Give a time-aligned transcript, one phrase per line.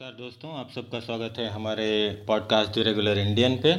[0.00, 1.86] नमस्कार दोस्तों, आप सबका स्वागत है हमारे
[2.26, 3.74] पॉडकास्ट द रेगुलर इंडियन पे।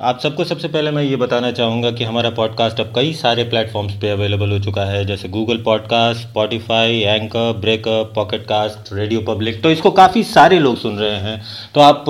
[0.00, 3.94] आप सबको सबसे पहले मैं ये बताना चाहूँगा कि हमारा पॉडकास्ट अब कई सारे प्लेटफॉर्म्स
[4.00, 8.92] पे अवेलेबल हो चुका है, जैसे Google podcast Spotify anchor Breaker Pocket Casts
[9.22, 11.42] RadioPublic तो इसको काफ़ी सारे लोग सुन रहे हैं।
[11.74, 12.04] तो आप,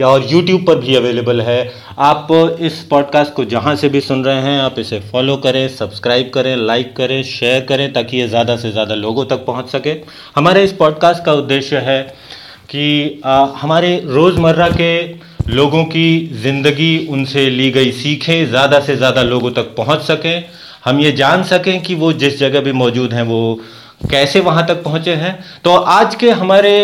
[0.00, 2.28] या और यूट्यूब पर भी अवेलेबल है। आप
[2.60, 6.54] इस पॉडकास्ट को जहाँ से भी सुन रहे हैं, आप इसे फॉलो करें सब्सक्राइब करें
[6.56, 9.96] लाइक करें शेयर करें, ताकि ये ज़्यादा से ज़्यादा लोगों तक पहुँच सके।
[10.36, 12.02] हमारे इस पॉडकास्ट का उद्देश्य है
[12.74, 14.94] कि आ, हमारे रोज़मर्रा के
[15.50, 16.08] लोगों की
[16.42, 20.44] ज़िंदगी उनसे ली गई सीखें ज़्यादा से ज़्यादा लोगों तक पहुँच सकें।
[20.84, 23.40] हम ये जान सकें कि वो जिस जगह भी मौजूद हैं वो
[24.10, 26.74] कैसे वहाँ तक पहुँचे हैं। तो आज के हमारे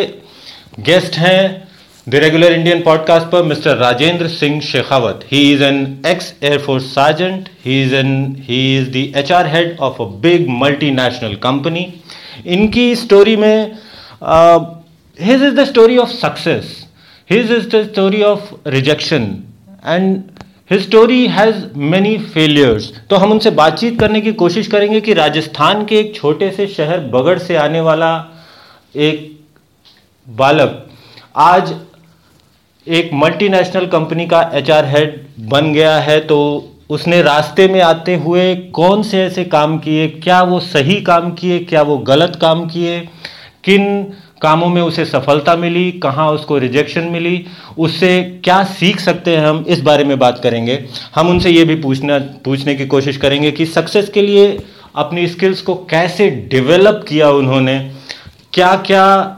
[0.80, 1.68] गेस्ट हैं
[2.06, 5.26] द रेगुलर इंडियन पॉडकास्ट पर mister Rajendra Singh Shekhawat.
[5.32, 8.16] He is an ex air force sergeant he is an
[8.48, 10.48] he is the H R head of a big
[10.92, 11.86] multinational company
[12.48, 13.72] इनकी स्टोरी में
[14.24, 14.58] आ,
[15.20, 16.86] his is the story of success.
[17.26, 19.46] His is the story of rejection.
[19.84, 22.84] And his story has many failures.
[23.10, 27.00] तो हम उनसे बातचीत करने की कोशिश करेंगे कि राजस्थान के एक छोटे से शहर
[27.00, 28.10] बगड़ से आने वाला
[28.96, 29.40] एक
[30.28, 30.86] बालक
[31.36, 31.74] आज
[32.88, 38.54] एक मल्टीनेशनल कंपनी का एचआर हेड बन गया है। तो उसने रास्ते में आते हुए
[38.56, 40.08] कौन से ऐसे काम किए?
[40.08, 41.58] क्या वो सही काम किए?
[41.58, 43.00] क्या वो गलत काम किए?
[43.64, 47.44] किन कामों में उसे सफलता मिली, कहाँ उसको रिजेक्शन मिली,
[47.78, 50.78] उससे क्या सीख सकते हैं हम, इस बारे में बात करेंगे।
[51.14, 54.56] हम उनसे ये भी पूछना, पूछने की कोशिश करेंगे कि सक्सेस के लिए
[54.96, 57.78] अपनी स्किल्स को कैसे डेवलप किया उन्होंने
[58.52, 59.36] क्या क्या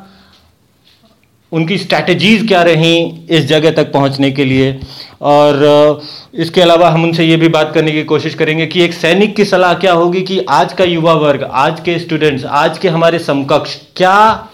[1.52, 4.78] उनकी स्ट्रैटेजीज क्या रहीं इस जगह तक पहुँचने के लिए।
[5.22, 6.00] और
[6.34, 9.44] इसके अलावा हम उनसे ये भी बात करने की कोशिश करेंगे कि एक सैनिक की
[9.44, 13.76] सलाह क्या होगी कि आज का युवा वर्ग, आज के स्टूडेंट्स आज के हमारे समकक्ष,
[13.96, 14.48] क्या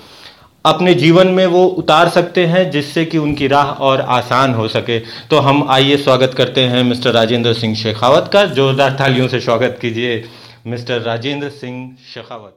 [0.69, 4.98] अपने जीवन में वो उतार सकते हैं जिससे कि उनकी राह और आसान हो सके।
[5.00, 9.78] तो हम आइए स्वागत करते हैं मिस्टर राजेंद्र सिंह शेखावत का। जोरदार तालियों से स्वागत
[9.80, 10.22] कीजिए
[10.66, 12.56] मिस्टर राजेंद्र सिंह शेखावत।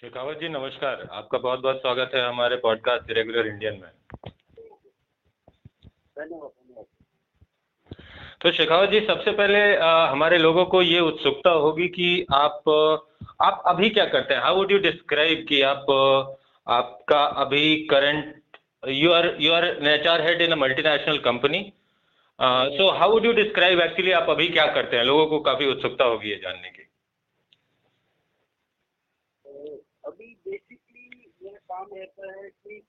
[0.00, 3.90] शेखावत जी नमस्कार। आपका बहुत बहुत स्वागत है हमारे पॉडकास्ट रेगुलर इंडियन में।
[8.40, 12.62] तो शेखावत जी सबसे पहले आ, हमारे लोगों को ये उत्सुकता होगी कि आप
[13.42, 14.42] आप अभी क्या करते हैं?
[14.42, 15.86] हाउ वुड यू डिस्क्राइब कि आप
[16.66, 21.62] आपका अभी current you are you are H R head in a multinational company
[22.76, 25.04] so how would you describe actually आप अभी क्या करते हैं?
[25.04, 26.82] लोगों को काफ़ी उत्सुकता होगी ये जानने की।
[30.08, 32.80] अभी बेसिकली मेरा काम रहता है कि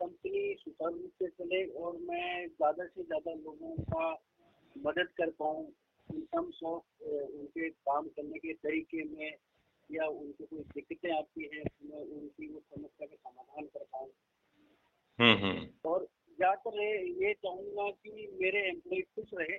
[0.00, 4.10] कंपनी सुचारू रूप से चले और मैं ज़्यादा से ज़्यादा लोगों का
[4.76, 5.64] मदद कर पाऊँ
[6.08, 9.34] इन टर्म्स ऑफ़ उनके काम करने के तरीके में
[9.90, 14.08] या उनको कोई दिक्कतें आती हैं मैं उनकी वो समस्या का समाधान कर पाऊँ।
[15.18, 16.04] हम्म, हम्म। और
[16.38, 16.76] ज़्यादातर
[17.24, 19.56] ये चाहूँगा कि मेरे एम्प्लॉय खुश रहे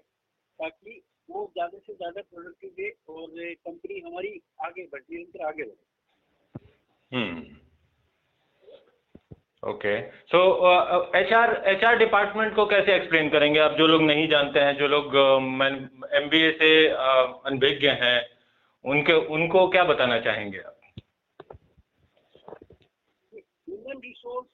[0.59, 3.27] ताकि वो ज़्यादा से ज़्यादा प्रोडक्टिव दे और
[3.65, 5.81] कंपनी हमारी आगे बढ़ निरंतर आगे बढ़े।
[9.63, 9.93] Okay
[10.27, 10.39] so
[11.17, 13.59] H R H R department को कैसे एक्सप्लेन करेंगे?
[13.59, 15.15] आप जो लोग नहीं जानते हैं जो लोग
[16.13, 16.71] एम बी ए से
[17.45, 18.17] अनभिज्ञ हैं
[18.85, 20.79] उनके उनको क्या बताना चाहेंगे आप?
[23.33, 24.47] ह्यूमन रिसोर्स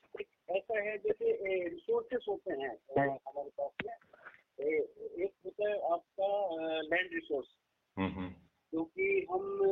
[0.50, 1.32] ऐसा है जैसे
[1.70, 3.94] रिसोर्सेस होते हैं हमारे पास में
[4.66, 7.48] एक होता है आपका लैंड रिसोर्स
[7.98, 9.64] क्योंकि हम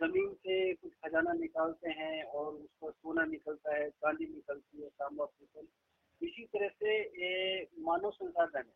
[0.00, 5.24] ज़मीन से कुछ खजाना निकालते हैं और उसका सोना निकलता है चांदी निकलती है तांबा
[5.24, 5.66] पीतल
[6.22, 8.74] इसी तरह से ये मानव संसाधन है।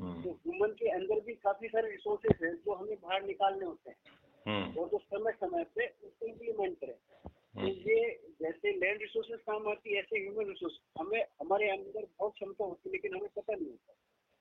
[0.00, 3.90] हम्म। तो ह्यूमन के अंदर भी काफ़ी सारे रिसोर्सेस हैं जो हमें बाहर निकालने होते
[3.90, 9.40] हैं। और जो समय समय पे उसको इम्प्लीमेंट करें। तो हम्म। ये जैसे लैंड रिसोर्सेज
[9.40, 13.28] काम आती है ऐसे ह्यूमन रिसोर्स हमें हमारे अंदर बहुत क्षमता होती है लेकिन हमें
[13.36, 13.94] पता नहीं होता।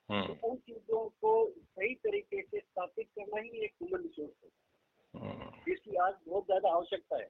[0.10, 4.50] हम्म। तो उन चीज़ों को सही तरीके से स्थापित करना ही एक ह्यूमन रिसोर्स है।
[5.68, 7.30] जिसकी आज बहुत ज़्यादा आवश्यकता है।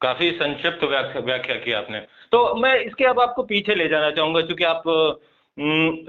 [0.00, 2.00] काफ़ी संक्षिप्त व्याख्या व्याख्या की आपने।
[2.32, 4.82] तो मैं इसके अब आपको पीछे ले जाना चाहूँगा क्योंकि आप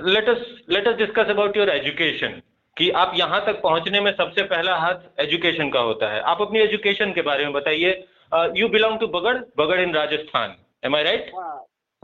[0.07, 2.41] let us let us discuss about your education
[2.77, 6.59] कि आप यहाँ तक पहुँचने में सबसे पहला हाथ एजुकेशन का होता है। आप अपनी
[6.59, 8.07] एजुकेशन के बारे में बताइए।
[8.57, 10.55] You belong to Bagar Bagar in Rajasthan.
[10.83, 11.31] Am I right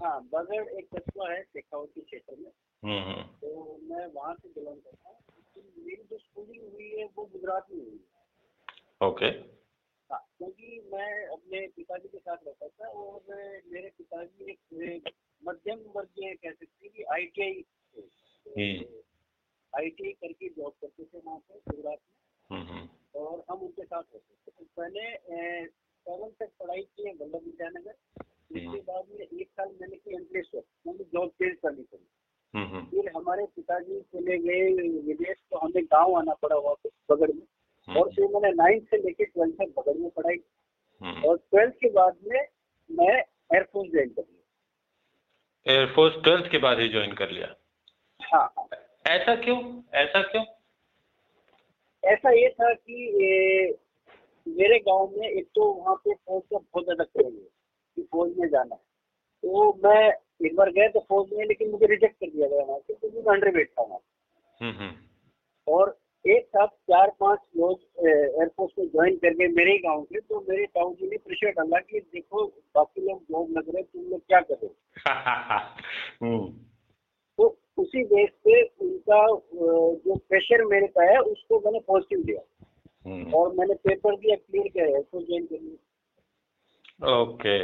[0.04, 2.52] Bagar एक कस्बा है शेखावती क्षेत्र में।
[2.84, 5.18] हम्म, हम्म। तो मैं वहाँ से बिलोंग करता हूँ।
[5.78, 11.68] मेरी जो स्कूलिंग हुई है वो गुजरात में हुई है। ओके हाँ, क्योंकि मैं अपने
[11.68, 13.22] पिताजी के साथ रहता था और
[13.74, 15.12] मेरे पिताजी एक
[15.46, 17.66] मध्यम वर्गीय कह सकते हैं कि आई टी
[18.58, 18.86] आई
[19.76, 21.98] आईटी करके जॉब करते थे वहाँ पे गुजरात
[22.52, 25.16] में हम्म, हम्म। और हम उनके साथ रहते थे तो पहले
[25.66, 27.94] सेवन तक पढ़ाई की है वल्लभ विद्यानगर
[33.72, 34.62] आदमी चले गए
[35.02, 37.48] विदेश तो हमें गाँव आना पड़ा वापस बगड़ में
[37.88, 40.38] हम्म। और फिर मैंने नाइन्थ से लेके ट्वेल्थ तक बगड़ में पढ़ाई
[41.02, 42.48] हम्म। और ट्वेल्थ के बाद में
[42.92, 43.20] मैं
[43.54, 44.22] एयरफोर्स ज्वाइन कर
[46.02, 47.48] एयरफोर्स ट्वेल्थ के बाद ही ज्वाइन कर लिया।
[48.20, 48.68] हाँ।
[49.08, 49.58] ऐसा क्यों?
[49.94, 50.44] ऐसा क्यों?
[52.04, 53.78] ऐसा ये था कि ए,
[54.48, 57.48] मेरे गाँव में एक तो वहाँ पे फौज का बहुत ज़्यादा क्रेज है
[57.98, 58.82] कि फौज में जाना है।
[59.44, 60.12] तो मैं
[60.46, 63.18] एक बार गया तो फौज में लेकिन मुझे रिजेक्ट कर दिया गया वहाँ से क्योंकि
[63.18, 64.00] मैं अंडर था वहाँ
[64.62, 69.78] हम्म, हम्म। और एक साथ चार पाँच लोग एयरफोर्स में ज्वाइन कर गए मेरे ही
[69.78, 73.70] गाँव के तो मेरे ताऊ जी ने प्रेशर डाला कि देखो बाकी लोग जॉब लग
[73.76, 74.76] रहे तुम लोग क्या करो?
[76.24, 76.48] हम्म।
[77.40, 79.22] तो उसी बेस पे उनका
[80.06, 82.42] जो प्रेशर मेरे पे है उसको मैंने पॉजिटिव लिया
[83.38, 85.78] और मैंने पेपर दिया क्लियर किया एयरफोर्स ज्वाइन कर लिया
[87.12, 87.58] ओके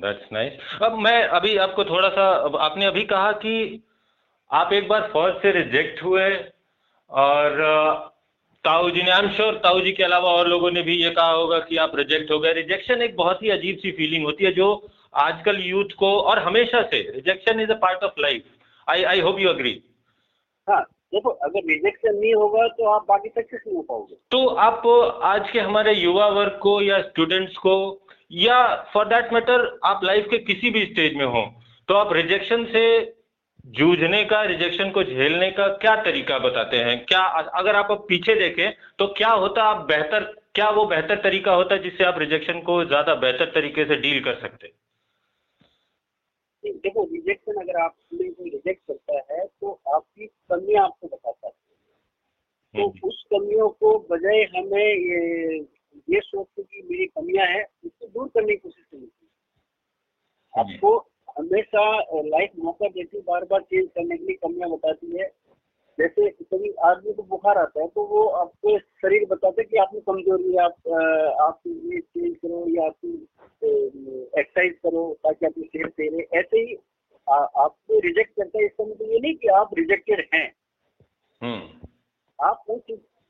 [0.00, 2.28] दैट्स नाइस अब मैं अभी आपको थोड़ा सा
[2.60, 3.54] आपने अभी कहा कि
[4.50, 6.28] आप एक बार फौज से रिजेक्ट हुए
[7.10, 7.60] और
[8.68, 11.10] ताऊ जी ने आई एम श्योर ताऊ जी के अलावा और लोगों ने भी ये
[11.10, 14.44] कहा होगा कि आप रिजेक्ट हो गए। रिजेक्शन एक बहुत ही अजीब सी फीलिंग होती
[14.44, 14.66] है जो
[15.16, 18.42] आजकल यूथ को और हमेशा से rejection is a part of life
[18.86, 19.72] I I hope you agree
[20.68, 20.82] हाँ
[21.14, 24.86] देखो अगर रिजेक्शन नहीं होगा तो आप बाकी सक्सेस नहीं हो पाओगे। तो आप
[25.24, 27.76] आज के हमारे युवा वर्ग को या स्टूडेंट्स को
[28.38, 28.58] या
[28.94, 31.46] फॉर दैट मैटर आप लाइफ के किसी भी स्टेज में हो
[31.88, 32.84] तो आप रिजेक्शन से
[33.68, 37.04] जूझने का रिजेक्शन को झेलने का क्या तरीका बताते हैं?
[37.04, 37.20] क्या
[37.58, 40.24] अगर आप पीछे देखें तो क्या होता आप बेहतर
[40.54, 44.22] क्या वो बेहतर तरीका होता है जिससे आप रिजेक्शन को ज़्यादा बेहतर तरीके से डील
[44.24, 44.72] कर सकते?
[46.64, 51.52] देखो रिजेक्शन अगर आप कोई रिजेक्ट करता है तो आपकी कमियाँ आपको बताता है।
[52.74, 55.58] तो हम्म। उस कमियों को बजाय हमें ये
[56.08, 60.96] ये सोच के कि मेरी कमियाँ हैं उसको दूर करने की कोशिश करनी चाहिए आपको
[61.38, 61.82] हमेशा
[62.26, 65.26] लाइफ मौका देती बार बार चेंज करने के लिए कमियाँ बताती है।
[65.98, 70.00] जैसे कभी आदमी को बुखार आता है तो वो आपको शरीर बताता है कि आपकी
[70.00, 70.88] कमज़ोरी है आप
[71.40, 73.06] आप ये चेंज करो या आप
[73.62, 76.76] एक्सरसाइज करो ताकि आपकी सेहत सही रहे। ऐसे ही
[77.26, 80.46] आ, आपको रिजेक्ट करता है इसका मतलब ये नहीं कि आप रिजेक्टेड हैं।
[81.42, 81.88] हम्म।
[82.38, 82.80] आप उस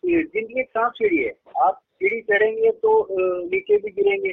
[0.03, 4.33] ज़िंदगी एक सांप सीढ़ी है। आप सीढ़ी चढ़ेंगे तो नीचे भी गिरेंगे।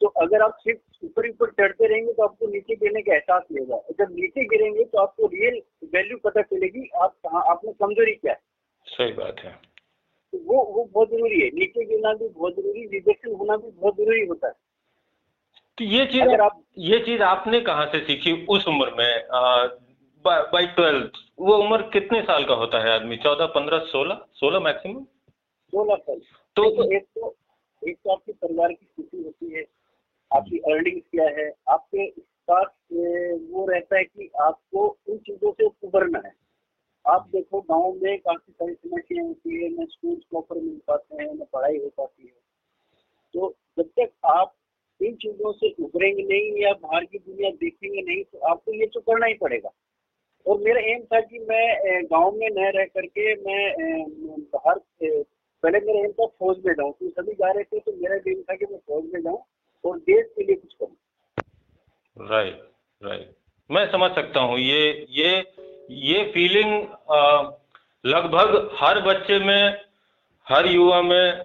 [0.00, 3.66] तो अगर आप सिर्फ़ ऊपर ऊपर चढ़ते रहेंगे तो आपको नीचे गिरने का एहसास नहीं
[3.66, 5.60] होगा। जब नीचे गिरेंगे तो आपको रियल
[5.94, 8.40] वैल्यू पता चलेगी आप कहाँ आप में कमज़ोरी क्या है।
[8.86, 13.34] सही बात है। तो वो वो बहुत ज़रूरी है। नीचे गिरना भी बहुत ज़रूरी रिजेक्शन
[13.34, 14.54] होना भी बहुत ज़रूरी होता है।
[15.78, 19.12] तो ये चीज़ अगर आप ये चीज़ आपने कहाँ से सीखी उस उम्र में?
[20.24, 23.16] बाई ट्वेल्थ वो उम्र कितने साल का होता है आदमी?
[23.18, 25.04] चौदह पंद्रह सोलह सोलह मैक्सिमम
[25.72, 26.20] सोलह साल।
[26.56, 27.34] तो एक तो
[27.82, 29.62] एक तो आपके परिवार की स्थिति होती है
[30.34, 32.08] आपकी अर्निंग क्या है, आपके
[32.48, 32.66] पास
[33.50, 36.32] वो रहता है कि आपको उन चीज़ों से उभरना है।
[37.04, 41.32] आप देखो, गाँव में काफ़ी सारी समस्याएँ होती है, न स्कूल प्रॉपर मिल पाते हैं,
[41.32, 42.32] न पढ़ाई हो पाती है।
[43.34, 44.54] तो जब तक आप
[45.00, 49.00] इन चीज़ों से उभरेंगे नहीं या बाहर की दुनिया देखेंगे नहीं तो आपको ये तो
[49.00, 49.70] करना ही पड़ेगा।
[50.46, 53.62] और मेरा एम था कि मैं गाँव में न रह करके मैं
[54.54, 58.16] बाहर पहले मेरा एम था फौज में जाऊँ। तो सभी जा रहे थे तो मेरा
[58.30, 59.38] एम था कि मैं फौज में जाऊँ।
[59.84, 62.62] और देश के लिए कुछ करूँ। राइट
[63.02, 63.34] राइट
[63.70, 65.30] मैं समझ सकता हूँ ये ये
[65.90, 66.72] ये फीलिंग
[68.04, 69.80] लगभग हर बच्चे में
[70.46, 71.44] हर युवा में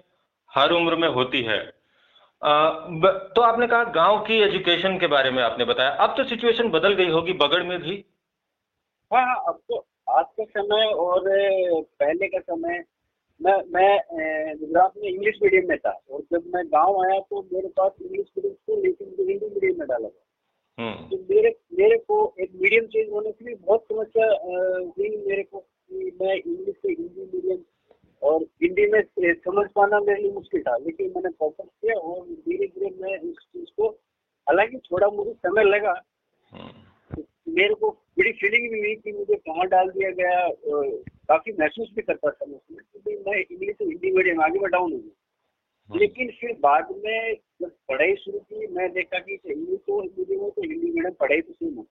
[0.50, 1.58] हर उम्र में होती है।
[2.42, 6.70] आ, तो आपने कहा गाँव की एजुकेशन के बारे में आपने बताया। अब तो सिचुएशन
[6.70, 8.04] बदल गई होगी बगड़ में भी।
[9.10, 11.28] हाँ हाँ अब तो आज का समय और
[12.00, 12.82] पहले का समय
[13.40, 17.68] मैं मैं गुजरात में इंग्लिश मीडियम में था और जब मैं गाँव आया तो मेरे
[17.76, 20.28] पास इंग्लिश मीडियम स्कूल लेकिन मुझे हिंदी मीडियम में डाला गया
[20.78, 24.26] हम्म। तो मेरे मेरे को एक मीडियम चेंज होने के लिए बहुत समस्या
[24.88, 27.58] हुई मेरे को कि मैं इंग्लिश से हिंदी मीडियम
[28.22, 29.00] और हिंदी में
[29.40, 33.36] समझ पाना मेरे लिए मुश्किल था लेकिन मैंने फोकस किया और धीरे धीरे मैं इस
[33.36, 36.00] चीज़ को हालाँकि थोड़ा मुझे समय लगा
[36.52, 36.89] हम्म।
[37.58, 40.48] मेरे को बड़ी फीलिंग भी हुई कि मुझे कहाँ डाल दिया गया
[41.28, 44.98] काफ़ी महसूस भी करता था मैं क्योंकि मैं इंग्लिश हिंदी मीडियम आगे में डाउन हो
[45.90, 50.40] हाँ। लेकिन फिर बाद में जब पढ़ाई शुरू की मैं देखा कि इंग्लिश तो मीडियम
[50.40, 51.86] हो तो हिंदी मीडियम पढ़ाई तो सेम हो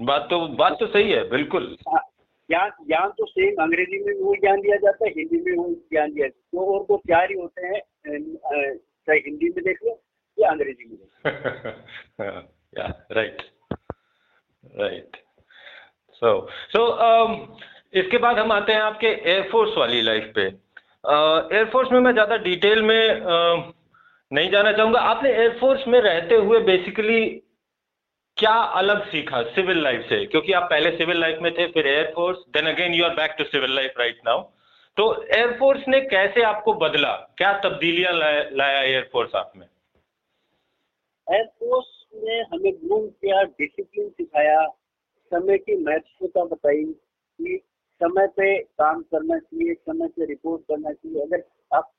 [0.00, 2.00] बात तो बात तो सही है बिल्कुल। हाँ,
[2.48, 5.68] ज्ञान ज्ञान तो सेम अंग्रेज़ी में भी वो ज्ञान दिया जाता है हिंदी में वो
[5.92, 7.80] ज्ञान दिया जाता है। तो और तो चार ही होते हैं
[9.06, 10.00] चाहे हिंदी में देख लो
[10.38, 12.40] या अंग्रेज़ी में देख लो।
[13.16, 13.42] राइट
[14.74, 15.16] राइट
[16.22, 16.80] सो सो
[18.00, 22.36] इसके बाद हम आते हैं आपके एयरफोर्स वाली लाइफ पे। एयरफोर्स uh, में मैं ज़्यादा
[22.38, 23.72] डिटेल में uh,
[24.30, 27.24] नहीं जाना चाहूँगा। आपने एयरफोर्स में रहते हुए बेसिकली
[28.36, 30.24] क्या अलग सीखा सिविल लाइफ से?
[30.26, 33.44] क्योंकि आप पहले सिविल लाइफ में थे फिर air force then again you are back to
[33.44, 34.42] civil life right now
[34.96, 37.12] तो एयरफोर्स ने कैसे आपको बदला?
[37.38, 39.66] क्या तब्दीलियाँ लाया एयरफोर्स आप में?
[41.26, 44.66] एयरफोर्स ने हमें ग्रूम किया डिसिप्लिन सिखाया
[45.32, 47.60] समय की महत्वता बताई कि
[48.00, 51.90] समय पे काम करना चाहिए समय पे रिपोर्ट करना चाहिए। अगर आप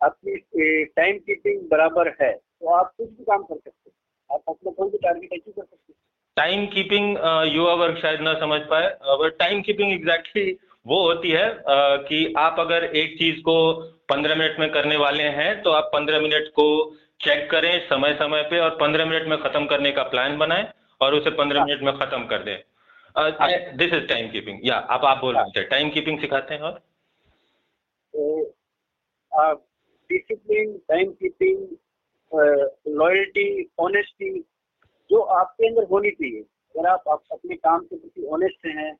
[0.00, 4.70] आपकी टाइम कीपिंग बराबर है तो आप कुछ भी काम कर सकते हैं। आप अपना
[4.70, 5.98] कोई भी टारगेट अचीव कर सकते हैं?
[6.36, 7.16] टाइम कीपिंग
[7.54, 12.56] युवा वर्ग शायद ना समझ पाए। टाइम कीपिंग एग्जैक्टली वो होती है uh, कि आप
[12.58, 13.72] अगर एक चीज़ को
[14.08, 16.66] पंद्रह मिनट में करने वाले हैं तो आप पंद्रह मिनट को
[17.20, 20.66] चेक करें समय समय पे और पंद्रह मिनट में खत्म करने का प्लान बनाएँ
[21.00, 22.58] और उसे पंद्रह हाँ। मिनट में खत्म कर दें।
[23.76, 26.82] दिस इज़ टाइम कीपिंग या आप आप बोल रहे थे टाइम कीपिंग सिखाते हैं और?
[30.10, 31.76] Discipline time keeping
[32.88, 34.40] loyalty honesty
[35.10, 38.94] जो आपके अंदर होनी चाहिए। अगर आप, आप अपने काम के प्रति ऑनेस्ट हैं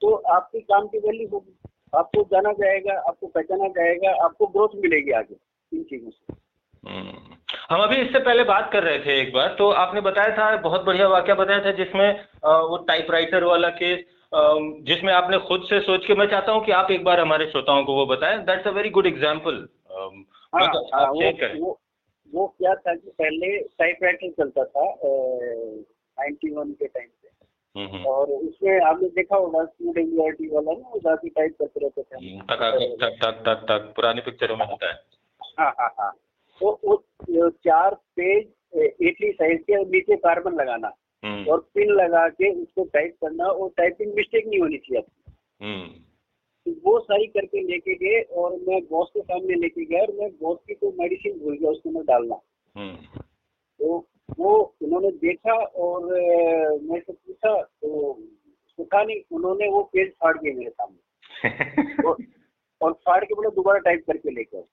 [0.00, 1.58] तो आपके काम की वैल्यू होगी।
[1.96, 5.36] आपको जाना जाएगा आपको पहचाना जाएगा आपको ग्रोथ मिलेगी आगे
[5.72, 6.34] इन चीज़ों से।
[6.90, 7.37] हम्म।
[7.70, 10.84] हम अभी इससे पहले बात कर रहे थे एक बार तो आपने बताया था बहुत
[10.84, 14.04] बढ़िया वाक्य बताया था जिसमें वो टाइपराइटर वाला केस
[14.82, 17.84] जिसमें आपने खुद से सोच के मैं चाहता हूँ कि आप एक बार हमारे श्रोताओं
[17.84, 19.68] को वो बताएँ। That's a very good example
[21.60, 21.80] वो,
[22.34, 27.28] वो क्या था कि पहले टाइपराइटर चलता था नाइन्टी वन के टाइम पे।
[27.80, 32.38] हम्म, हम्म। और उसमें आपने देखा होगा वाला ना वो जाके टाइप करते रहते थे।
[33.68, 35.00] तक पुरानी पिक्चरों में होता है।
[35.58, 36.12] हाँ हाँ हाँ।
[36.60, 42.50] तो वो चार पेज इटली साइज़ के नीचे कार्बन लगाना हम्म। और पिन लगा के
[42.52, 45.02] उसको टाइप करना और टाइपिंग मिस्टेक नहीं होनी चाहिए
[45.60, 45.88] हम्म।
[46.66, 50.30] तो वो सारी करके लेके गए और मैं बॉस के सामने लेके गया और मैं
[50.42, 52.40] बॉस की कोई मेडिसिन भूल गया उसको मैं डालना
[52.74, 53.20] हम्म।
[53.80, 54.06] तो
[54.38, 56.06] वो उन्होंने देखा और
[56.82, 58.16] मैं से पूछा तो
[58.78, 62.16] सुखा नहीं उन्होंने वो पेज फाड़ दिए मेरे सामने और,
[62.80, 64.64] और फाड़ के बोला दोबारा टाइप करके लेकर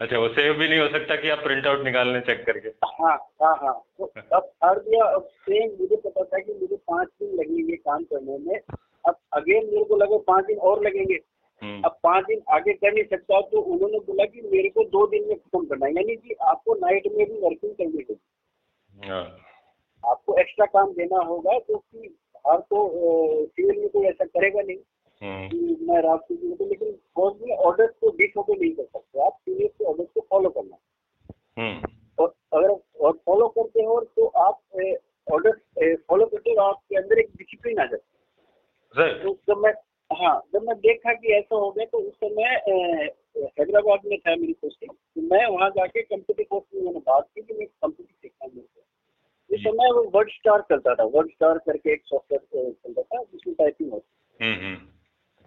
[0.00, 2.68] अच्छा वो सेव भी नहीं हो सकता कि आप प्रिंट आउट निकाल लें चेक करके
[2.68, 7.08] हाँ हाँ हाँ तो अब हर दिया अब सेम मुझे पता था कि मुझे पाँच
[7.20, 8.58] दिन लगेंगे काम करने में
[9.04, 11.18] अब अगेन मेरे को लगे पाँच दिन और लगेंगे
[11.62, 15.06] हम्म। अब पाँच दिन आगे कर नहीं सकता तो उन्होंने बोला कि मेरे को दो
[15.06, 19.24] दिन में खत्म करना है यानी कि आपको नाइट में भी वर्किंग करनी होगी हाँ।
[20.04, 21.82] आपको एक्स्ट्रा काम देना होगा तो
[22.46, 22.86] हर तो
[23.46, 24.76] सिविल में कोई ऐसा करेगा नहीं।
[25.22, 29.68] मैं रात को तो लेकिन फौज में ऑर्डर को डिसोबे नहीं कर सकते। आप सीनियर
[29.68, 30.76] के ऑर्डर को फॉलो करना।
[31.58, 32.70] हम्म। और अगर
[33.00, 34.60] और फॉलो करते हो तो आप
[35.26, 39.72] ऑर्डर फॉलो करते हो आपके अंदर एक डिसिप्लिन आ जाता है। तो जब मैं
[40.10, 42.44] हाँ जब मैं देखा कि ऐसा हो गया तो उस समय
[43.58, 47.42] हैदराबाद में था मेरी पोस्टिंग तो मैं वहाँ जाके कंप्यूटर कोर्स में मैंने बात की
[47.42, 51.58] कि मैं कंप्यूटर सीखना मेरे को उस समय वो वर्ड स्टार चलता था। वर्ड स्टार
[51.66, 54.74] करके एक सॉफ्टवेयर चलता था जिसमें टाइपिंग होती हम्म,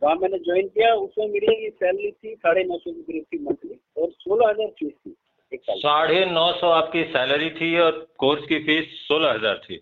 [0.02, 4.12] वहाँ मैंने ज्वाइन किया उसमें मेरी सैलरी थी साढ़े नौ सौ की थी मंथली और
[4.12, 5.16] सोलह हज़ार फ़ीस थी
[5.52, 9.78] साढ़े नौ सौ आपकी सैलरी थी और कोर्स की फ़ीस सोलह हज़ार थी।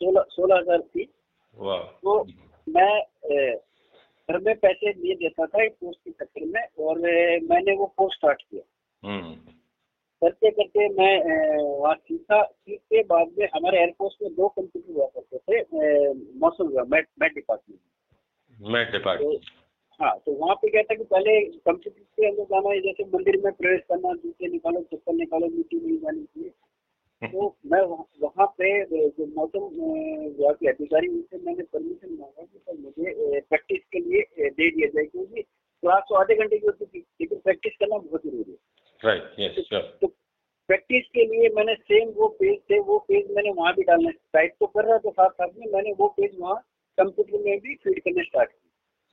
[0.00, 1.04] सोलह सोलह हज़ार थी।
[1.56, 2.24] तो
[2.66, 3.02] मैं
[4.28, 6.98] घर में पैसे दिए देता था कोर्स के चक्कर में और
[7.50, 8.62] मैंने वो कोर्स स्टार्ट किया।
[9.02, 9.34] हम्म।
[10.22, 11.14] करते करते मैं
[11.60, 16.68] वहाँ सीखा सीख के बाद में हमारे एयरफोर्स में दो कंप्यूटर हुआ करते थे मौसम
[16.68, 19.50] हुआ met met department met department
[20.00, 23.40] हाँ तो वहाँ पे क्या था कि पहले कंप्यूटर के अंदर जाना है जैसे मंदिर
[23.44, 26.52] में प्रवेश करना जूते निकालो चप्पल निकालो मिट्टी नहीं जानी चाहिए
[27.22, 27.80] तो मैं
[28.22, 33.80] वहाँ पे जो मौसम विभाग के अधिकारी उनसे मैंने परमिशन मांगा कि सर मुझे प्रैक्टिस
[33.92, 37.76] के लिए दे दिया जाए क्योंकि क्लास तो आधे घंटे की होती थी लेकिन प्रैक्टिस
[37.80, 38.56] करना बहुत ज़रूरी है।
[40.00, 40.06] तो
[40.68, 44.54] प्रैक्टिस के लिए मैंने सेम वो पेज थे वो पेज मैंने वहाँ भी डालना टाइप
[44.60, 46.56] तो कर रहा था साथ साथ में मैंने वो पेज वहाँ
[46.98, 48.63] कंप्यूटर में भी फ़ीड करने स्टार्ट किया।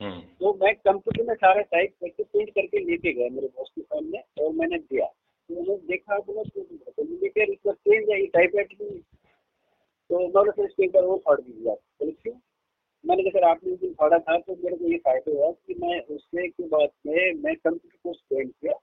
[0.01, 4.21] तो मैं कंप्यूटर में सारा टाइप करके प्रिंट करके लेके गया मेरे बॉस के सामने
[4.43, 8.99] और मैंने दिया। तो मैंने देखा तो मुझे क्या इसका चेंज है ये टाइप राइटिंग
[10.09, 12.33] तो मैंने फिर इसके एक बार वो फाड़ दीजिए आप बोले क्यों?
[13.03, 15.75] मैंने कहा सर आपने उस दिन फाड़ा था तो मेरे को ये फ़ायदा हुआ कि
[15.81, 18.73] मैं उसने के बाद में मैं कंप्यूटर कोर्स ज्वाइन किया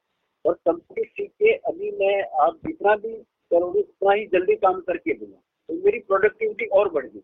[0.45, 3.13] और कंप्यूटर सीख के अभी मैं आप जितना भी
[3.51, 5.37] करोगे उतना ही जल्दी काम करके दूँगा।
[5.69, 7.23] तो मेरी प्रोडक्टिविटी और बढ़ गई।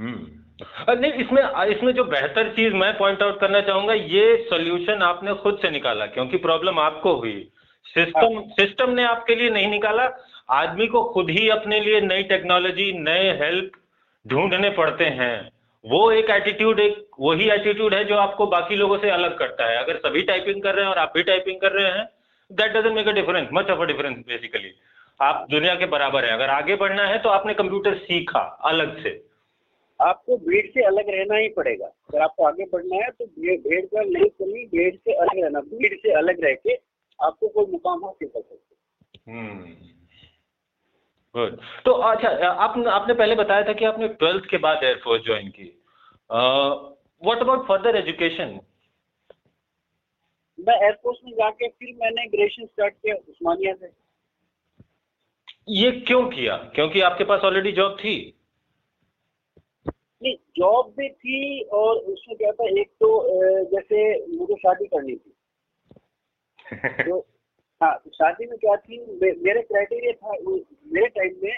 [0.00, 5.34] हम्म। नहीं इसमें इसमें जो बेहतर चीज़ मैं पॉइंट आउट करना चाहूँगा ये सोल्यूशन आपने
[5.42, 7.36] खुद से निकाला क्योंकि प्रॉब्लम आपको हुई।
[7.86, 10.08] सिस्टम सिस्टम ने आपके लिए नहीं निकाला
[10.52, 13.70] आदमी को खुद ही अपने लिए नई टेक्नोलॉजी नए हेल्प
[14.26, 15.48] ढूँढने पड़ते हैं।
[15.84, 19.76] वो एक एटीट्यूड एक वही एटीट्यूड है जो आपको बाकी लोगों से अलग करता है।
[19.76, 22.04] अगर सभी टाइपिंग कर रहे हैं और आप भी टाइपिंग कर रहे हैं
[22.50, 24.72] that doesn't make a difference much of a difference basically
[25.20, 29.10] आप दुनिया के बराबर है। अगर आगे बढ़ना है तो आपने कंप्यूटर सीखा अलग से।
[30.00, 34.02] आपको भीड़ से अलग रहना ही पड़ेगा। अगर आपको आगे बढ़ना है तो भीड़ का
[34.02, 36.74] नहीं करनी भीड़ से अलग रहना। भीड़ से अलग रह के
[37.18, 38.56] आपको कोई मुकाम हासिल कर सकते
[41.34, 45.24] गुड हम्म। तो अच्छा आप आपने पहले बताया था कि आपने ट्वेल्थ के बाद एयरफोर्स
[45.24, 45.64] ज्वाइन की।
[46.30, 48.58] व्हाट अबाउट फर्दर एजुकेशन
[50.58, 53.90] मैं एयरफोर्स में जाके फिर मैंने ग्रेजुएशन स्टार्ट किया उस्मानिया से।
[55.72, 56.56] ये क्यों किया?
[56.74, 58.14] क्योंकि आपके पास ऑलरेडी जॉब थी।
[60.22, 63.28] नहीं जॉब भी थी और उसमें क्या था एक तो
[63.64, 65.34] जैसे मुझे शादी करनी थी।
[67.10, 67.26] तो
[67.82, 68.98] हाँ शादी में क्या थी
[69.42, 70.30] मेरे क्राइटेरिया था
[70.92, 71.56] मेरे टाइम में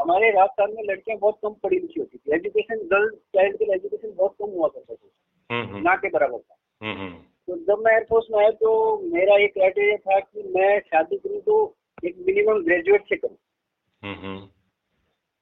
[0.00, 4.14] हमारे राजस्थान में लड़कियाँ बहुत कम पढ़ी लिखी होती थी। एजुकेशन गर्ल चाइल्ड के एजुकेशन
[4.16, 5.08] बहुत कम हुआ करता था।
[5.54, 9.36] हम्म, हम्म। ना के बराबर था। हम्म, तो जब मैं एयरफोर्स में आया तो मेरा
[9.36, 13.36] ये क्राइटेरिया था कि मैं शादी करूँ तो एक मिनिमम ग्रेजुएट से करूँ।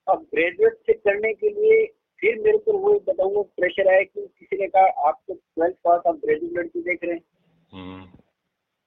[0.09, 1.87] अब ग्रेजुएट से करने के लिए
[2.23, 6.03] फिर मेरे को वो बताऊँगा प्रेशर आया कि किसी ने कहा आप तो ट्वेल्थ पास
[6.07, 8.07] आप ग्रेजुएट लड़की देख रहे हैं।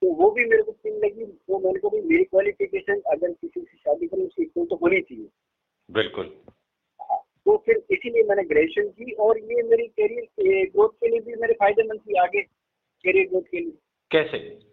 [0.01, 3.77] तो वो भी मेरे को सीन लगी तो मैंने कहा मेरी क्वालिफिकेशन अगर किसी से
[3.77, 5.27] शादी करूँ उसकी तो होनी चाहिए।
[5.91, 6.25] बिल्कुल।
[7.01, 11.35] हाँ, तो फिर इसीलिए मैंने ग्रेजुएशन की और ये मेरी करियर ग्रोथ के लिए भी
[11.35, 13.77] मेरे फ़ायदेमंद थी आगे करियर ग्रोथ के लिए।
[14.11, 14.70] कैसे?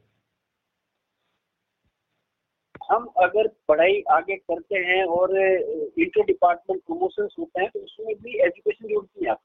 [2.88, 8.38] हम अगर पढ़ाई आगे करते हैं और इंटर डिपार्टमेंट प्रमोशन होते हैं तो उसमें भी
[8.47, 9.40] एजुकेशन जोड़ती है आप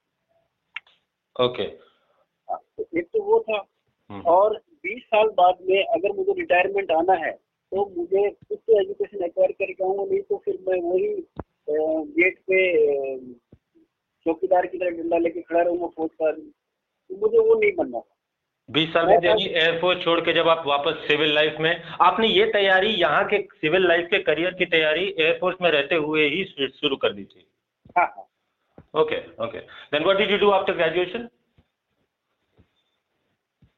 [1.35, 3.65] ओके हाँ, तो एक तो वो था।
[4.09, 8.79] हम्म। और 20 साल बाद में अगर मुझे रिटायरमेंट आना है तो मुझे खुद से
[8.81, 11.07] एजुकेशन एक्वायर करके आऊँगा नहीं तो फिर मैं वही
[12.19, 12.59] गेट पे
[14.25, 17.99] चौकीदार की तरह डंडा लेके खड़ा रहूँगा फौज का तो मुझे वो नहीं बनना
[18.69, 22.45] बीस साल में यानी एयरफोर्स छोड़ के जब आप वापस सिविल लाइफ में आपने ये
[22.51, 26.95] तैयारी यहाँ के सिविल लाइफ के करियर की तैयारी एयरफोर्स में रहते हुए ही शुरू
[26.97, 27.45] कर दी थी?
[28.95, 29.59] Okay okay.
[29.59, 31.27] Then what did you do after graduation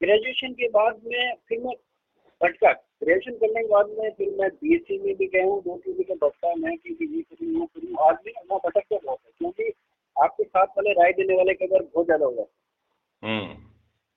[0.00, 1.74] graduation के बाद में फिर मैं
[2.40, 5.94] भटका। ग्रेजुएशन करने के बाद में फिर मैं बीएससी में भी गया हूँ दो तीन
[5.94, 9.72] जगह भटका मैं कि ये करूँ वो करूँ आज भी मैं भटकता बहुत है क्योंकि
[10.16, 12.44] आपके साथ वाले राय देने वाले के अंदर बहुत ज़्यादा होगा
[13.22, 13.65] हम्म।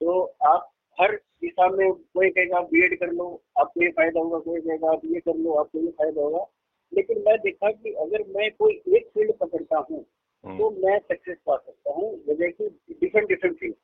[0.01, 3.25] तो आप हर दिशा में कोई कहेगा आप बी कर लो
[3.59, 6.45] आपको ये फ़ायदा होगा कोई कहेगा आप ये कर लो आपको ये फ़ायदा होगा।
[6.93, 10.05] लेकिन मैं देखा कि अगर मैं कोई एक फ़ील्ड पकड़ता हूँ
[10.43, 13.75] हम्म। तो मैं सक्सेस पा सकता हूँ वजह की डिफरेंट डिफरेंट फ़ील्ड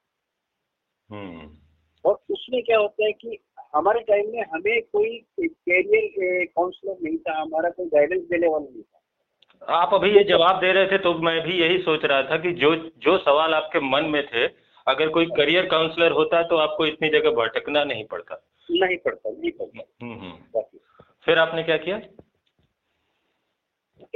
[2.06, 3.38] और उसमें क्या होता है कि
[3.76, 8.82] हमारे टाइम में हमें कोई कैरियर काउंसलर नहीं था हमारा कोई गाइडेंस देने वाला नहीं
[8.82, 12.38] था। आप अभी ये जवाब दे रहे थे तो मैं भी यही सोच रहा था
[12.38, 12.76] कि जो
[13.06, 14.48] जो सवाल आपके मन में थे
[14.88, 19.52] अगर कोई करियर काउंसलर होता तो आपको इतनी जगह भटकना नहीं पड़ता। नहीं पड़ता नहीं
[19.52, 20.62] पड़ता। हम्म, हम्म।
[21.26, 22.02] फिर आपने क्या किया?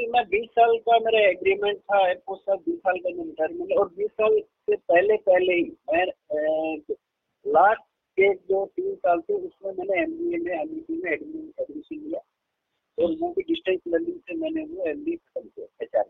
[0.10, 4.12] मैं बीस साल का मेरा एग्रीमेंट था एयरपोर्ट का बीस साल का रिटायरमेंट और बीस
[4.12, 6.06] साल से पहले पहले ही मैं
[7.48, 7.82] लास्ट
[8.20, 11.96] के जो तीन साल थे उसमें मैंने एम बी ए में एम बी में एडमिशन
[11.96, 12.20] लिया।
[13.04, 15.20] और वो भी डिस्टेंस लर्निंग से मैंने वो एम बी
[15.82, 16.06] एच आर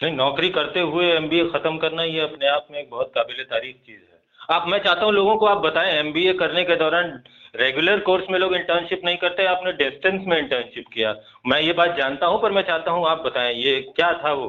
[0.00, 3.76] नहीं नौकरी करते हुए एमबीए ख़त्म करना ये अपने आप में एक बहुत काबिल तारीफ़
[3.86, 4.18] चीज़ है।
[4.50, 7.10] आप मैं चाहता हूँ लोगों को आप बताएँ एमबीए करने के दौरान
[7.54, 11.14] रेगुलर कोर्स में लोग इंटर्नशिप नहीं करते आपने डिस्टेंस में इंटर्नशिप किया।
[11.46, 14.48] मैं ये बात जानता हूँ पर मैं चाहता हूँ आप बताएँ ये क्या था वो?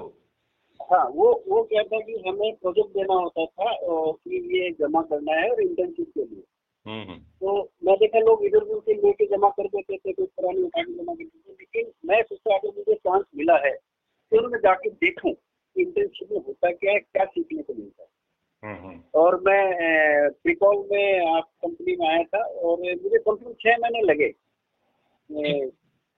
[0.92, 5.40] हाँ वो वो क्या था कि हमें प्रोजेक्ट देना होता था कि ये जमा करना
[5.42, 6.44] है और इंटर्नशिप के लिए।
[6.86, 10.30] हम्म, हम्म। तो मैं देखा लोग इधर उधर से लेके जमा कर देते थे कुछ
[10.30, 13.78] पुरानी उठा के जमा करते थे लेकिन मैं सोचा अगर मुझे चांस मिला है।
[14.32, 15.34] फिर मैं जाके देखूँ
[15.76, 18.10] इंटर्नशिप में होता क्या है क्या सीखने को मिलता है।
[18.64, 23.46] हम्म, हम्म। और मैं प्रिकॉल में आप कंपनी में आया था और मुझे कम से
[23.46, 24.34] कम छह महीने लगे।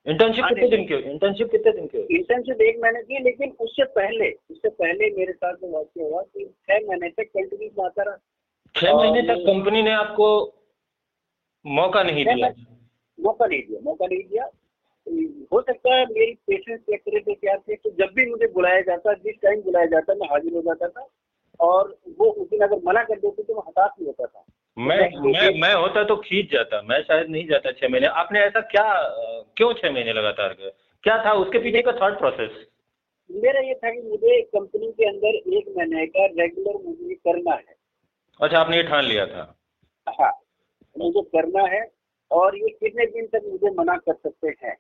[0.06, 4.32] इंटर्नशिप कितने दिन की इंटर्नशिप कितने दिन की इंटर्नशिप एक महीने की लेकिन उससे पहले
[4.52, 8.18] उससे पहले मेरे साथ जो वाक्य हुआ कि छह महीने तक कंटिन्यू आता रहा।
[8.76, 10.28] छह महीने तक कंपनी ने आपको
[11.66, 12.54] मौका नहीं दिया?
[13.20, 14.50] मौका नहीं दिया मौका नहीं दिया।
[15.54, 19.36] हो सकता है मेरी पेशेंस सेक्रेटरी क्या थे तो जब भी मुझे बुलाया जाता जिस
[19.44, 21.08] टाइम बुलाया जाता मैं हाजिर हो जाता था
[21.60, 24.44] और वो उस दिन अगर मना कर देते तो मैं हताश नहीं होता था।
[24.78, 28.62] मैं मैं मैं होता तो खींच जाता मैं शायद नहीं जाता छह महीने। आपने ऐसा
[28.72, 28.86] क्या
[29.58, 30.56] क्यों छह महीने लगातार
[31.04, 31.18] क्या?
[31.26, 32.66] था उसके पीछे का थर्ड प्रोसेस
[33.30, 37.76] मेरा ये था कि मुझे कंपनी के अंदर एक महीने का रेगुलर मुझे करना है।
[38.40, 39.44] अच्छा आपने ये ठान लिया था।
[40.08, 40.32] हाँ
[40.96, 41.84] मुझे करना है
[42.32, 44.76] और ये कितने दिन तक मुझे मना कर सकते हैं?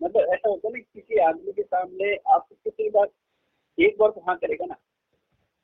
[0.00, 3.10] मतलब ऐसा होता है ना किसी आदमी के सामने आप किसी बात
[3.78, 4.76] एक बार तो हाँ करेगा ना।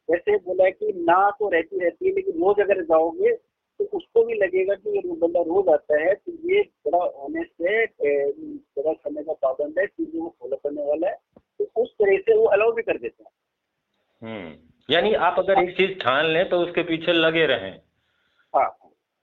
[0.08, 3.34] जैसे बोला है कि ना तो रहती रहती है लेकिन रोज अगर जाओगे
[3.80, 7.84] तो उसको भी लगेगा कि ये बंदा रोज आता है तो ये बड़ा ऑनेस्ट है
[7.86, 11.16] बड़ा समय का पाबंद है चीज़ों को फॉलो करने वाला है
[11.58, 13.30] तो उस तरह से वो अलाउ भी कर देते हैं।
[14.22, 17.72] हम्म यानी आप अगर एक चीज़ ठान लें तो उसके पीछे लगे रहें।
[18.54, 18.68] हाँ।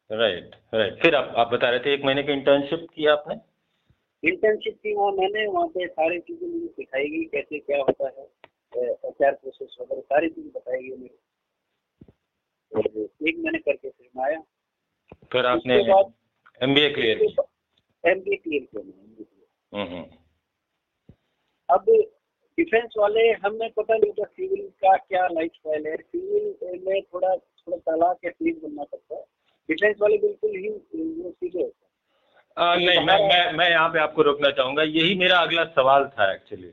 [0.10, 3.36] राइट राइट फिर आप आप बता रहे थे एक महीने की इंटर्नशिप की आपने?
[4.24, 8.26] इंटर्नशिप की वहाँ मैंने वहाँ पे सारी चीज़ें मुझे सिखाई गई कैसे क्या होता है
[8.84, 11.18] एच आर प्रोसेस वगैरह सारी चीज़ें बताई गई मुझे।
[13.30, 14.40] एक महीने करके फिर आया
[15.32, 15.76] फिर आपने
[16.62, 17.22] M B A clear
[18.04, 18.82] M B A clear किया
[19.72, 20.04] हम्म।
[21.70, 21.86] अब
[22.58, 27.36] डिफेंस वाले हमें पता नहीं होता सिविल का क्या लाइफ स्टाइल है। सिविल में थोड़ा
[27.36, 29.22] थोड़ा तला के प्लीज़ बनना पड़ता है।
[29.70, 31.64] डिफेंस वाले बिल्कुल ही सीधे
[32.60, 36.72] नहीं, मैं मैं मैं यहाँ पे आपको रोकना चाहूँगा। यही मेरा अगला सवाल था एक्चुअली।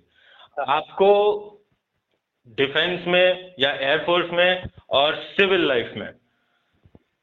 [0.69, 1.09] आपको
[2.59, 4.65] डिफेंस में या एयरफोर्स में
[4.99, 6.09] और सिविल लाइफ में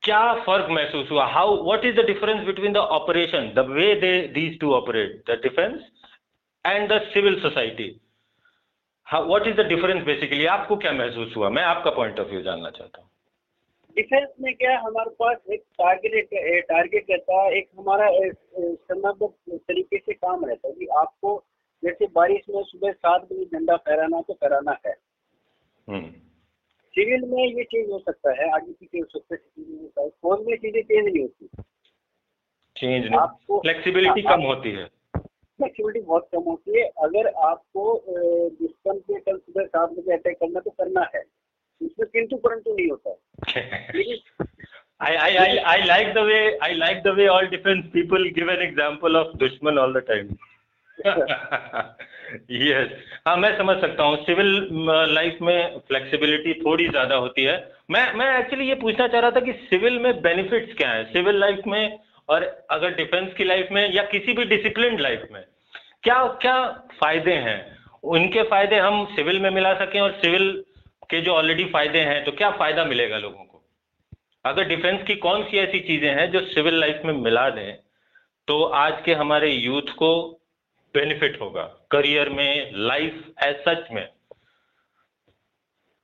[0.04, 1.26] क्या फ़र्क महसूस हुआ?
[1.28, 5.39] How what is the difference between the operation the way they these to operate the
[5.43, 5.82] defence
[6.65, 7.89] and the civil society
[9.08, 11.49] what is the difference basically आपको क्या महसूस हुआ?
[11.49, 13.10] मैं आपका पॉइंट ऑफ़ व्यू जानना चाहता हूँ।
[13.95, 16.29] डिफेंस में क्या हमारे पास एक टारगेट
[16.67, 18.08] टारगेट रहता है एक हमारा
[18.60, 21.43] समयबद्ध तरीके से काम रहता है कि आपको
[21.84, 24.93] जैसे बारिश में सुबह सात बजे झंडा फहराना तो फहराना है।
[26.93, 29.36] सिविल हम्म। में ये चेंज हो सकता है आगे पीछे हो सकता
[30.01, 31.47] है फ़ोन में चीज़ें चेंज नहीं होती।
[32.75, 38.03] चेंज नहीं आपको फ्लेक्सिबिलिटी कम होती है। फ्लेक्सिबिलिटी बहुत कम होती है। अगर आपको
[38.49, 41.23] दुश्मन के कल सुबह सात बजे अटैक करना तो करना है।
[41.81, 43.19] उसमें किंतु परंतु नहीं होता
[45.01, 48.47] I, I, I, I like the way I like the way all defense people give
[48.47, 50.38] an example of dushman all the time.
[52.51, 52.89] Yes
[53.27, 54.67] हाँ मैं समझ सकता हूँ। सिविल
[55.13, 59.39] लाइफ में फ्लेक्सिबिलिटी थोड़ी ज़्यादा होती है। मैं मैं एक्चुअली ये पूछना चाह रहा था
[59.39, 61.03] कि सिविल में बेनिफिट्स क्या है?
[61.13, 65.43] सिविल लाइफ में और अगर डिफेंस की लाइफ में या किसी भी डिसिप्लिन लाइफ में
[66.03, 66.67] क्या क्या
[66.99, 67.77] फ़ायदे हैं?
[68.03, 70.63] उनके फ़ायदे हम सिविल में मिला सकें और सिविल
[71.09, 73.61] के जो ऑलरेडी फ़ायदे हैं तो क्या फ़ायदा मिलेगा लोगों को?
[74.45, 77.75] अगर डिफेंस की कौन सी ऐसी चीज़ें हैं जो सिविल लाइफ में मिला दें
[78.47, 80.09] तो आज के हमारे यूथ को
[80.95, 84.07] बेनिफिट होगा करियर में लाइफ एज सच में।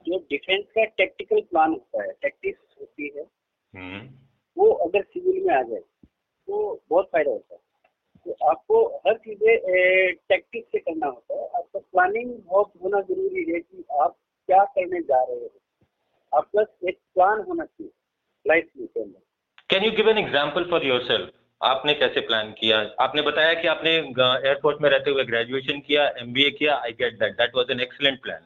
[0.05, 3.23] जो डिफेंस का टेक्टिकल प्लान होता है टैक्टिक्स होती है
[3.73, 3.99] हम्म।
[4.57, 7.59] वो अगर सिविल में आ जाए तो बहुत फ़ायदा होता है।
[8.25, 13.59] तो आपको हर चीज़ें टेक्टिक से करना होता है। आपका प्लानिंग बहुत होना ज़रूरी है
[13.59, 14.15] कि आप
[14.49, 15.49] क्या करने जा रहे हो?
[16.31, 17.91] आपका एक प्लान होना चाहिए
[18.45, 19.11] लाइफ में
[19.69, 21.31] can you give an example for yourself
[21.61, 22.77] आपने कैसे प्लान किया?
[22.99, 27.33] आपने बताया कि आपने एयरपोर्ट में रहते हुए ग्रेजुएशन किया एमबीए किया I get that
[27.37, 28.45] that was an excellent plan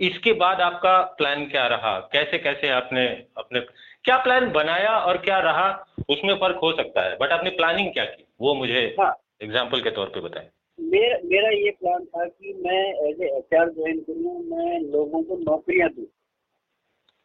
[0.00, 1.98] इसके बाद आपका प्लान क्या रहा?
[2.12, 3.06] कैसे कैसे आपने
[3.38, 3.60] अपने
[4.04, 5.68] क्या प्लान बनाया और क्या रहा?
[6.10, 8.24] उसमें फ़र्क हो सकता है बट आपने प्लानिंग क्या की?
[8.40, 8.80] वो मुझे
[9.42, 13.54] एग्ज़ाम्पल हाँ, के तौर पे बताएँ। मेरा मेरा ये प्लान था कि मैं एज एच
[13.54, 16.06] आर ज्वाइन करूँ मैं लोगों को नौकरियाँ दूँ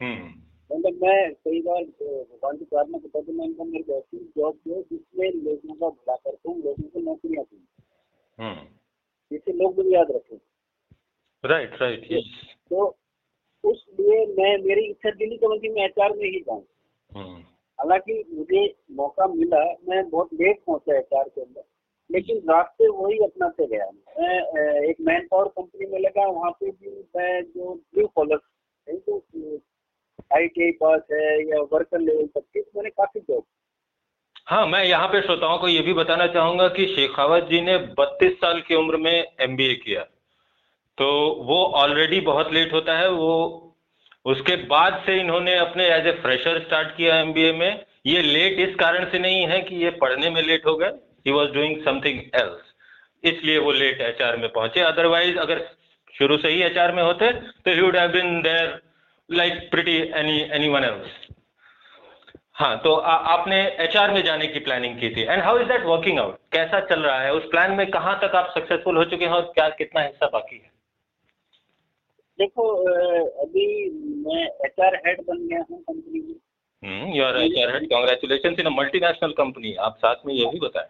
[0.02, 0.28] हम्म।
[0.70, 4.82] मतलब मैं कई बार भगवान की प्रार्थना करता हूँ मैं इनका मेरी ऐसी जॉब जो
[4.82, 7.60] जिसमें लोगों का भला करता हूँ लोगों को नौकरियाँ दूँ
[8.38, 8.66] हम्म।
[9.32, 10.38] जिससे लोग मुझे याद रखें
[11.44, 12.08] राइट राइट
[12.70, 12.86] तो
[13.64, 16.64] उसलिए मैं मेरी इच्छा दिल्ली तो मैं एच आर में ही जाऊँ
[17.12, 17.42] हम्म।
[17.80, 21.64] हालाँकि मुझे मौका मिला मैं बहुत लेट पहुँचा एच आर के अंदर
[22.10, 26.90] लेकिन रास्ते वही अपनाते गया मैं एक मैन पावर कंपनी में लगा, वहाँ पे भी
[27.16, 28.38] मैं जो ब्लू कॉलर
[28.88, 29.22] तो
[30.36, 33.44] आई टी आई पास है या वर्कर लेवल तक की, मैंने काफ़ी जॉब
[34.48, 38.34] हाँ मैं यहाँ पे श्रोताओं को ये भी बताना चाहूँगा कि शेखावत जी ने 32
[38.38, 40.02] साल की उम्र में एमबीए किया।
[40.98, 41.06] तो
[41.44, 43.76] वो ऑलरेडी बहुत लेट होता है, वो,
[44.26, 48.76] उसके बाद से इन्होंने अपने एज ए फ्रेशर स्टार्ट किया एमबीए में। ये लेट इस
[48.76, 50.92] कारण से नहीं है कि ये पढ़ने में लेट हो गए
[51.26, 52.72] he was doing something else
[53.24, 55.68] इसलिए वो लेट एच में पहुँचे। अदरवाइज़ अगर
[56.16, 58.82] शुरू से ही एच आर में होते तो he would have been there
[59.30, 61.22] like pretty any anyone else
[62.56, 65.86] हाँ तो आ, आपने एचआर में जाने की प्लानिंग की थी। And how is that
[65.86, 67.32] working out कैसा चल रहा है?
[67.34, 70.56] उस प्लान में कहाँ तक आप सक्सेसफुल हो चुके हैं और क्या कितना हिस्सा बाकी
[70.56, 70.72] है?
[72.40, 72.68] देखो
[73.44, 73.66] अभी
[74.26, 78.74] मैं एच हेड बन गया हूँ कंपनी में। You are H R head congratulation in
[78.78, 80.88] multinational company आप साथ में ये भी बताएँ।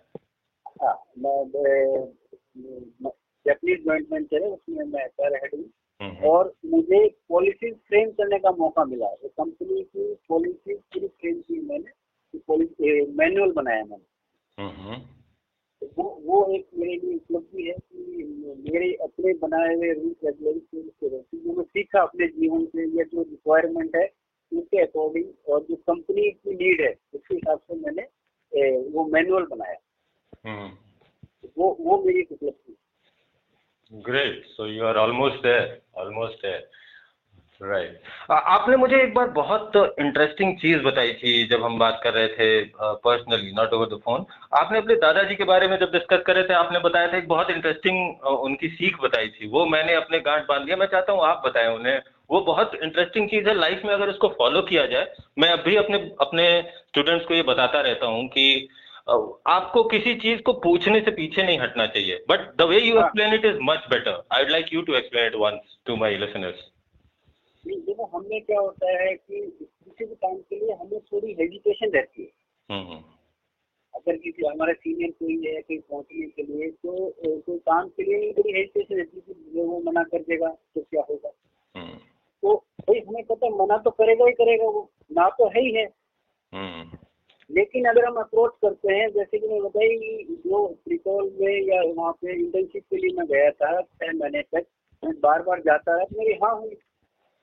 [0.83, 1.35] हाँ मैं
[3.45, 5.69] जैपनीज ज्वाइंट वेंचर है उसमें मैं एच हेड हूँ।
[6.29, 11.59] और मुझे पॉलिसी फ्रेम करने का मौका मिला। तो कंपनी की पॉलिसी पूरी फ्रेम की
[11.61, 11.91] मैंने
[13.17, 14.05] मैनुअल बनाया मैंने।
[15.97, 18.23] वो वो एक मेरे लिए उपलब्धि है कि
[18.71, 23.95] मेरे अपने बनाए हुए रूल्स रेगुलेशन जो मैं सीखा अपने जीवन से या जो रिक्वायरमेंट
[23.95, 24.05] है
[24.51, 28.03] उसके अकॉर्डिंग और जो कंपनी की नीड है उसके हिसाब से मैंने
[28.89, 29.75] वो मैनुअल बनाया।
[30.45, 32.75] वो वो मेरी उपलब्धि
[33.91, 36.69] great so you are almost there almost there
[37.61, 37.99] right
[38.31, 42.63] आपने मुझे एक बार बहुत इंटरेस्टिंग चीज़ बताई थी जब हम बात कर रहे थे
[42.81, 46.43] personally not over the phone आपने अपने दादाजी के बारे में जब डिस्कस कर रहे
[46.43, 50.47] थे आपने बताया था एक बहुत इंटरेस्टिंग उनकी सीख बताई थी। वो मैंने अपने गांठ
[50.47, 53.93] बाँध लिया। मैं चाहता हूँ आप बताएँ उन्हें। वो बहुत इंटरेस्टिंग चीज़ है। लाइफ में
[53.93, 56.45] अगर उसको फॉलो किया जाए मैं अभी अपने अपने
[56.77, 58.67] स्टूडेंट्स को ये बताता रहता हूँ कि
[59.47, 63.33] आपको किसी चीज़ को पूछने से पीछे नहीं हटना चाहिए। But the way you explain
[63.33, 66.69] it is much better I would like you to explain it once to my listeners
[67.67, 72.23] देखो हमें क्या होता है कि किसी भी काम के लिए हमें थोड़ी हेजिटेशन रहती
[72.23, 72.29] है।
[72.71, 73.03] हम्म, हम्म।
[73.95, 78.31] अगर किसी हमारा सीनियर कोई है कहीं पहुँचने के लिए तो कोई काम के लिए
[78.31, 81.31] बड़ी हेजिटेशन रहती है कि वो मना कर देगा तो क्या होगा?
[81.75, 81.97] हम्म।
[82.41, 86.02] तो भाई हमें पता मना तो करेगा ही करेगा वो। ना तो है ही है।
[87.53, 89.97] लेकिन अगर हम अप्रोच करते हैं जैसे कि मैं बताई
[90.29, 94.65] जो त्रिकोल में या वहाँ पे इंटर्नशिप के लिए मैं गया था छह महीने तक
[95.03, 96.77] मैं बार बार जाता रहा तो मेरी हाँ हुई।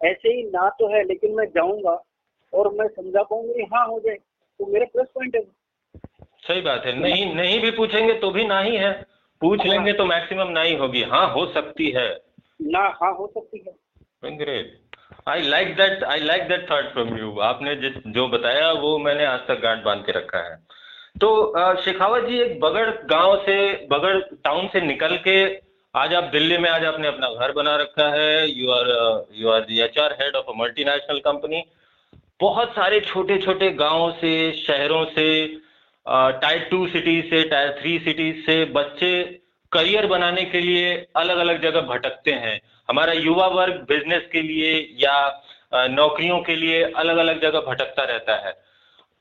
[0.01, 2.05] ऐसे ही ना तो है लेकिन मैं जाऊँगा
[2.55, 4.17] और मैं समझा पाऊँगी हाँ हो जाए।
[4.61, 5.43] तो मेरे प्लस पॉइंट है।
[6.49, 8.93] सही बात है। नहीं नहीं भी पूछेंगे तो भी ना ही है।
[9.41, 12.21] पूछ लेंगे तो मैक्सिमम ना ही होगी। हाँ हो सकती है।
[12.63, 14.90] ना हाँ हो सकती है। Great
[15.29, 19.25] I like that I like that thought from you आपने जिस, जो बताया, वो मैंने
[19.25, 20.57] आज तक गांठ बाँध के रखा है।
[21.21, 25.45] तो शेखावत जी, एक बगड़ गाँव से, बगड़ टाउन से निकल के
[25.95, 28.89] आज आप दिल्ली में, आज आपने अपना घर बना रखा है। You are
[29.35, 31.63] you are the H R head of a multinational company
[32.41, 35.47] बहुत सारे छोटे छोटे गाँव से, शहरों से
[36.07, 39.13] टायर टू सिटीज़ से टायर थ्री सिटीज़ से बच्चे
[39.73, 44.73] करियर बनाने के लिए अलग अलग जगह भटकते हैं। हमारा युवा वर्ग बिज़नेस के लिए
[44.99, 45.43] या
[45.75, 48.55] नौकरियों के लिए अलग अलग जगह भटकता रहता है।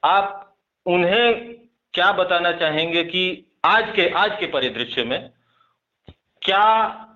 [0.04, 1.54] आप उन्हें
[1.94, 3.24] क्या बताना चाहेंगे कि
[3.66, 5.30] आज के आज के परिदृश्य में
[6.42, 6.64] क्या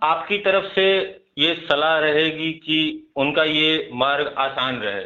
[0.03, 0.87] आपकी तरफ़ से
[1.37, 2.79] ये सलाह रहेगी कि
[3.15, 5.03] उनका ये मार्ग आसान रहे?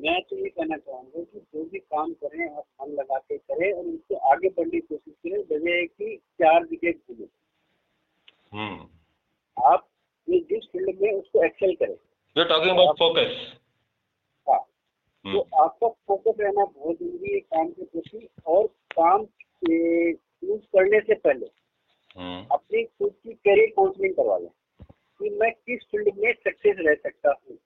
[0.00, 3.72] मैं तो ये कहना चाहूँगा कि जो भी काम करें आप मन लगा के करें
[3.72, 7.26] और उसको आगे बढ़ने की कोशिश करें बजाय की चार विकेट घूमे
[8.52, 9.86] हम्म। आप
[10.28, 11.94] ये जिस फ़ील्ड में उसको एक्सेल करें
[12.36, 13.36] यू टॉकिंग अबाउट फोकस
[14.46, 19.26] हाँ हम्म। तो आपका फोकस रहना बहुत ज़रूरी है काम के प्रति और काम
[19.62, 21.46] यूज़ करने से पहले
[22.16, 24.48] हम्म। अपनी खुद की करियर काउंसलिंग करवा लें
[25.20, 27.58] कि मैं किस फ़ील्ड में सक्सेस रह सकता हूँ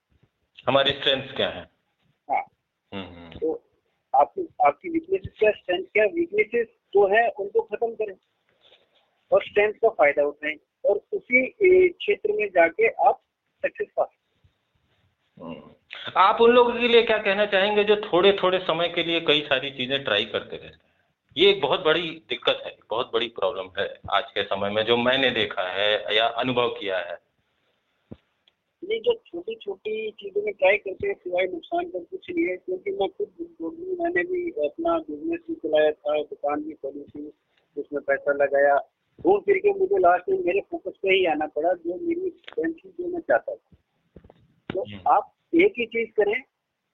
[0.67, 1.49] हमारी स्ट्रेंथ क्या
[2.29, 2.43] हाँ
[2.93, 3.53] हम्म, हम्म। तो
[4.15, 8.15] आपकी आपकी वीकनेसेस क्या स्ट्रेंथ क्या वीकनेसेस जो है उनको खत्म करें
[9.31, 11.47] और स्ट्रेंथ का फ़ायदा उठाएँ और उसी
[11.89, 13.21] क्षेत्र में जाके आप
[13.63, 14.11] सक्सेस पा
[16.17, 19.41] आप उन लोगों के लिए क्या कहना चाहेंगे जो थोड़े थोड़े समय के लिए कई
[19.41, 20.81] सारी चीज़ें ट्राई करते रहते हैं?
[21.37, 24.97] ये एक बहुत बड़ी दिक्कत है, बहुत बड़ी प्रॉब्लम है आज के समय में जो
[24.97, 27.19] मैंने देखा है या अनुभव किया है
[28.83, 32.57] नहीं जो छोटी छोटी चीज़ों में ट्राई करते हैं सिवाय नुकसान का कुछ नहीं है
[32.57, 33.29] क्योंकि मैं खुद
[34.01, 37.27] मैंने भी अपना बिज़नेस भी चलाया था दुकान भी खोली थी
[37.77, 38.77] उसमें पैसा लगाया
[39.19, 43.09] घूम फिर के मुझे लास्ट में मेरे फोकस पे ही आना पड़ा जो मेरी जो
[43.09, 43.75] मैं चाहता था
[44.71, 46.41] तो हम्म। आप एक ही चीज़ करें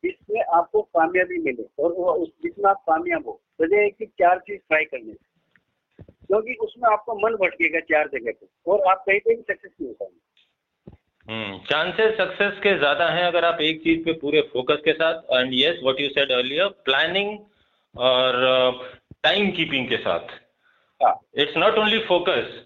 [0.05, 4.59] जिसमें आपको कामयाबी मिले और वो जिसमें आप कामयाब हो वजह है कि चार चीज़
[4.59, 5.29] ट्राई करने से।
[6.03, 9.89] क्योंकि उसमें आपको मन भटकेगा चार जगह पे और आप कहीं पे भी सक्सेस नहीं
[9.89, 10.19] हो पाएँगे
[11.67, 15.53] चांसेस सक्सेस के ज़्यादा हैं अगर आप एक चीज़ पे पूरे फोकस के साथ and
[15.55, 17.39] yes what you said earlier planning
[17.95, 18.33] और
[19.23, 20.39] टाइम uh, कीपिंग के साथ।
[21.39, 22.57] इट्स नॉट ओनली फोकस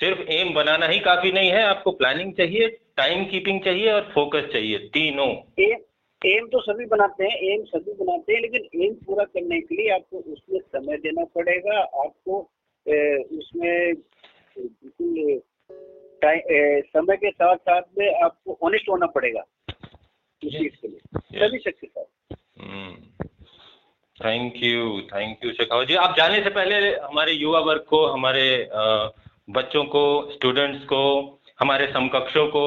[0.00, 4.48] सिर्फ़ एम बनाना ही काफ़ी नहीं है आपको प्लानिंग चाहिए टाइम कीपिंग चाहिए और फोकस
[4.52, 5.28] चाहिए तीनों।
[5.64, 5.78] एम
[6.26, 9.88] एम तो सभी बनाते हैं एम सभी बनाते हैं लेकिन एम पूरा करने के लिए
[9.90, 12.50] आपको उसमें समय देना पड़ेगा। आपको
[12.86, 13.94] ए, उसमें
[14.56, 15.40] बिल्कुल
[16.86, 19.40] समय के साथ साथ में आपको ऑनेस्ट होना पड़ेगा।
[20.42, 21.00] उस चीज़ के लिए।
[21.38, 21.90] सभी success
[24.16, 28.68] thank you thank you Shekhawat ji आप जाने से पहले हमारे युवा वर्ग को हमारे
[29.50, 31.00] बच्चों को स्टूडेंट्स को
[31.60, 32.64] हमारे समकक्षों को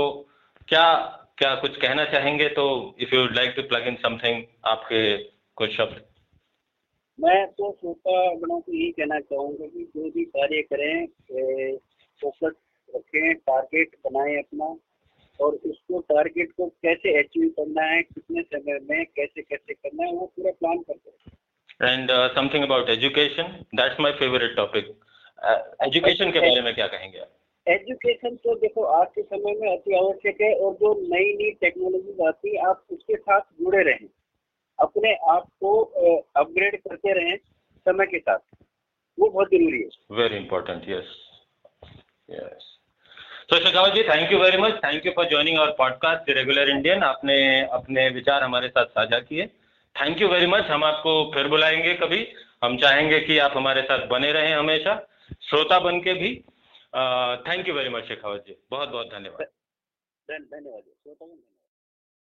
[0.68, 0.88] क्या
[1.38, 2.48] क्या कुछ कहना चाहेंगे?
[2.50, 5.02] तो if you like to plug in something आपके
[5.58, 6.02] कुछ शब्द।
[7.20, 11.76] मैं तो श्रोता बड़ों को यही कहना चाहूँगा कि जो भी कार्य करें
[12.22, 12.56] फोकस
[12.90, 14.66] रखें टारगेट बनाएँ अपना
[15.40, 20.12] और उसको टारगेट को कैसे अचीव करना है कितने समय में कैसे कैसे करना है
[20.14, 24.94] वो पूरा प्लान करते हैं। And something about education that's my favourite topic
[25.84, 27.32] education के बारे में क्या कहेंगे आप?
[27.68, 32.28] एजुकेशन तो देखो, आज के समय में अति आवश्यक है और जो नई नई टेक्नोलॉजी
[32.28, 34.08] आती है, आप उसके साथ जुड़े रहें।
[34.80, 35.74] अपने आप को
[36.36, 37.36] अपग्रेड करते रहें
[37.86, 38.40] समय के साथ।
[39.18, 41.14] वो बहुत ज़रूरी है। वेरी इंपॉर्टेंट यस
[42.30, 42.72] यस
[43.50, 47.04] तो Shekhawat ji thank you very much thank you for joining our podcast regular Indian
[47.04, 47.36] आपने
[47.74, 49.46] अपने विचार हमारे साथ साझा किए।
[49.96, 52.28] थैंक यू वेरी मच हम आपको फिर बुलाएँगे कभी।
[52.64, 54.96] हम चाहेंगे कि आप हमारे साथ बने रहें हमेशा।
[55.42, 56.30] श्रोता बन के भी।
[57.48, 59.48] Thank you very much Shekhawat ji बहुत बहुत धन्यवाद।
[60.32, 61.55] धन्यवाद।